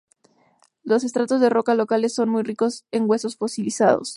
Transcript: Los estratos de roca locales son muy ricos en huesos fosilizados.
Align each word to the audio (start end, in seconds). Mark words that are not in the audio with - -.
Los 0.83 1.03
estratos 1.03 1.41
de 1.41 1.51
roca 1.51 1.75
locales 1.75 2.15
son 2.15 2.27
muy 2.29 2.41
ricos 2.41 2.85
en 2.89 3.07
huesos 3.07 3.37
fosilizados. 3.37 4.09